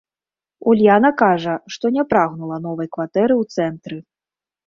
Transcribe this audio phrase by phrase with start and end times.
[0.71, 3.97] Ульяна кажа, што не прагнула новай кватэры ў цэнтры.